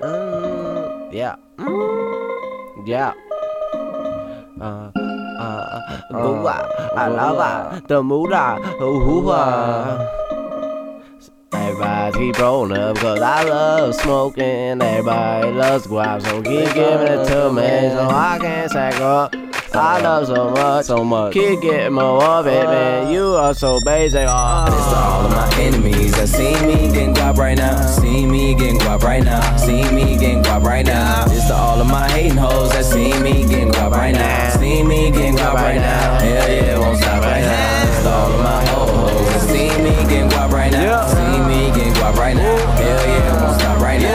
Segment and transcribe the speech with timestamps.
[0.00, 1.34] Mm, yeah.
[1.58, 3.12] Mm, yeah.
[4.60, 10.06] Uh, uh, Gua, Alava, the Muda, Uhua.
[11.52, 14.80] Everybody keep rolling up cause I love smoking.
[14.80, 19.34] Everybody loves guap, so keep giving it to me so I can sack up.
[19.74, 21.34] I love so much, so much.
[21.34, 23.12] Keep getting more of it, man.
[23.12, 24.26] You are so basic.
[24.26, 24.64] Oh.
[24.66, 25.67] To all of my enemies
[29.18, 29.56] right now.
[29.56, 31.26] See me getting guap right now.
[31.26, 34.50] This to all of my hating hoes that see me getting guap right now.
[34.56, 36.18] See me getting guap right now.
[36.18, 37.84] Hell yeah, won't stop right now.
[37.84, 41.06] This to all of my ho hoes that see me getting guap right now.
[41.06, 42.56] See me getting guap right now.
[42.76, 44.07] Hell yeah, won't stop right now.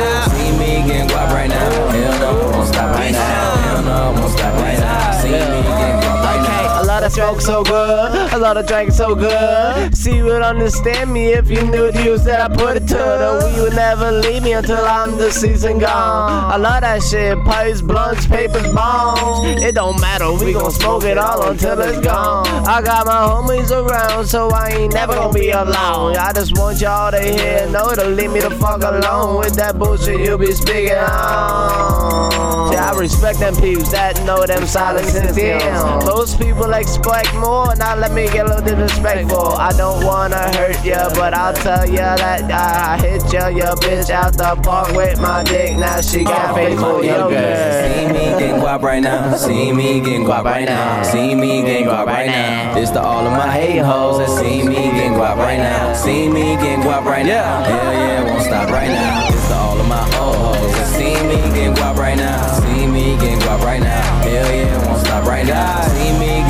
[7.23, 9.95] Smoke so good, a lot of drink so good.
[9.95, 12.95] See, you would understand me if you knew the use that I put it to.
[12.95, 16.51] The we would never leave me until I'm the season gone.
[16.51, 19.61] I love that shit, pipes, blunts, papers, bombs.
[19.61, 22.45] It don't matter, we gon' smoke it all until it's gone.
[22.67, 26.17] I got my homies around, so I ain't never gonna be alone.
[26.17, 29.79] I just want y'all to hear, know to leave me the fuck alone with that
[29.79, 32.73] bullshit you be speaking on.
[32.73, 36.05] Yeah, I respect them peeps that know them silence and damn.
[36.05, 36.73] Most people
[37.13, 39.53] expect more, now let me get a little disrespectful.
[39.53, 44.09] I don't wanna hurt ya, but I'll tell ya that I hit ya, your bitch
[44.09, 45.77] out the park with my dick.
[45.77, 49.35] Now she oh, got face for your See me getting guap right now.
[49.35, 51.03] See me getting guap right now.
[51.03, 52.73] See me getting guap right now.
[52.73, 55.93] This to all of my hate hoes that see me getting guap right now.
[55.93, 57.63] See me getting guap right now.
[57.63, 59.29] Hell yeah, won't stop right now.
[59.29, 62.59] This to all of my old hoes that see me getting guap right now.
[62.59, 64.01] See me getting guap right now.
[64.21, 65.81] Hell yeah, won't stop right now.
[65.87, 66.42] See me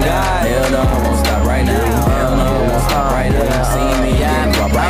[0.00, 0.38] now.
[0.44, 1.13] Hell no,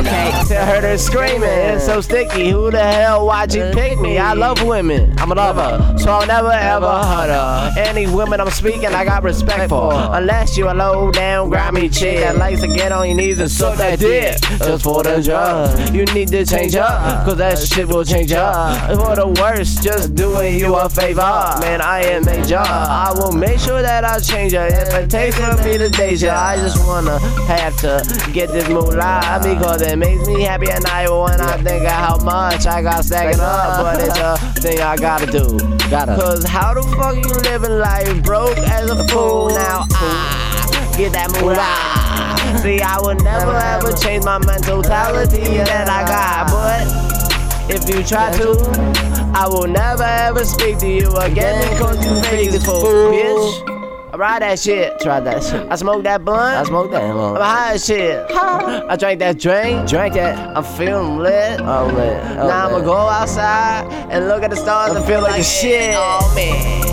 [0.03, 0.43] guap right Okay, now.
[0.45, 1.43] tell her to screaming.
[1.49, 2.51] It's so sticky.
[2.51, 4.19] Who the hell why'd you pick me?
[4.19, 5.15] I love women.
[5.19, 7.73] I'm a lover, so I'll never ever hurt her.
[7.81, 9.93] Any women I'm speaking, I got respect for.
[9.93, 13.51] Unless you a low down grimy chick that likes to get on your knees and
[13.51, 15.95] suck that dick just for the drug.
[15.95, 18.91] You need to change up, cause that shit will change up.
[18.99, 21.21] For the worst, just doing you a favor.
[21.61, 22.59] Man, I am major.
[22.59, 24.67] I will make sure that I change her.
[24.67, 29.41] If it takes for me to danger, I just wanna have to get this moolah
[29.43, 33.05] because it makes me happy at night when I think of how much I got
[33.05, 33.83] stacking up.
[33.83, 35.59] But it's a thing I gotta do.
[35.91, 36.15] Gotta.
[36.17, 39.49] Cause how the fuck you living life broke as a fool?
[39.51, 42.63] Now I get that moolah.
[42.63, 48.31] See, I would never ever change my mentality that I got, but if you try
[48.39, 53.74] to, I will never ever speak to you again because you fake this fool, bitch.
[54.15, 55.01] I ride that shit.
[55.01, 55.67] Try that shit.
[55.69, 56.41] I smoke that blunt.
[56.41, 57.13] I smoke that.
[57.13, 57.37] blunt.
[57.37, 58.25] I'm high as shit.
[58.31, 59.89] I drank that drink.
[59.89, 60.57] Drank that.
[60.57, 61.61] I'm feeling lit.
[61.61, 62.39] Oh man.
[62.39, 65.97] Oh, now I'ma go outside and look at the stars and feel like, a shit.
[65.99, 66.85] Oh man.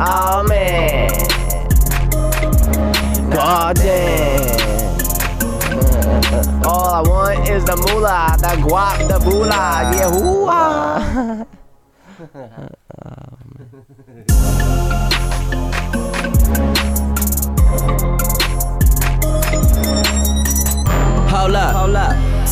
[0.00, 1.10] Oh man.
[3.32, 4.62] God damn.
[6.64, 9.92] All I want is the moolah, the guap, the boolah.
[9.92, 10.48] Yeah, hoo
[14.88, 14.98] oh,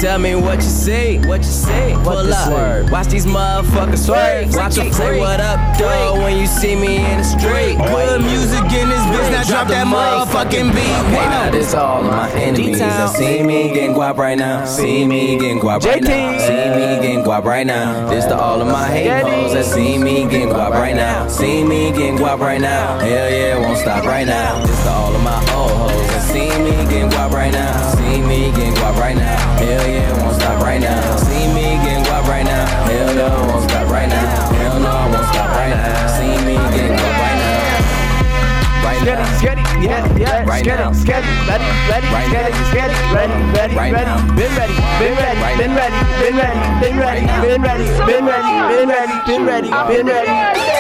[0.01, 1.93] Tell me what you see, what you see.
[2.03, 2.49] Pull up.
[2.49, 2.91] see?
[2.91, 4.55] Watch these motherfuckers swerve.
[4.55, 7.77] Watch them say what up, dog, when you see me in the street.
[7.77, 10.81] Good music in this bitch, now drop that motherfucking beat.
[10.81, 14.65] Okay, now this all of my enemies that see me getting guap right now.
[14.65, 16.39] See me getting guap right now.
[16.39, 18.09] See me getting guap right now.
[18.09, 21.29] This to all of my hate hoes that see me getting guap right now.
[21.29, 22.99] See me getting guap right now.
[23.01, 24.65] Hell yeah, won't stop right now.
[24.65, 27.95] This to all of my old hoes that see me getting guap right now.
[27.97, 29.60] See me getting guap right now.
[29.71, 31.17] Hell yeah, won't stop right now.
[31.17, 32.67] See me getting guap right now.
[32.91, 34.51] Hell no, won't stop right now.
[34.51, 36.11] Hell no, won't stop right now.
[36.19, 38.83] See me getting guap right now.
[38.83, 39.39] Right now.
[39.39, 40.91] sketty, yeah, yeah, Right sketty, now.
[40.91, 42.71] sketty, ready, ready, Right sketty, now.
[42.75, 46.99] sketty, ready, ready, Right ready, been ready, been ready, Right been ready, been ready, been
[46.99, 50.80] ready, been ready, been ready, been ready, been ready, been ready.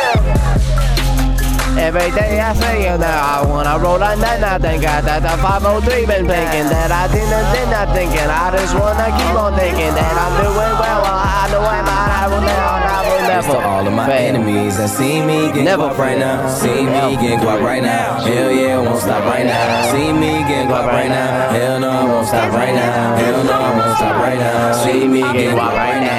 [1.79, 5.23] Every day I say it now, I wanna roll a nine, I think I that
[5.23, 9.55] the 503 been thinking that I didn't, did not thinking, I just wanna keep on
[9.55, 13.21] thinking that I'm doing well, well I know I'm not, I will never, I will
[13.27, 14.35] Thanks never to all of my fail.
[14.35, 16.49] enemies that see me getting Never guap right now.
[16.49, 18.21] See me getting guap right now.
[18.21, 19.93] Hell yeah, won't stop right now.
[19.93, 21.51] See me get guap right now.
[21.51, 23.17] Hell no, won't stop right now.
[23.17, 24.73] Hell no, won't stop right now.
[24.85, 26.11] See me get guap right now.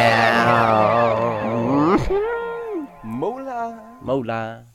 [2.08, 2.92] now.
[3.04, 3.98] Mola.
[4.02, 4.71] Mola.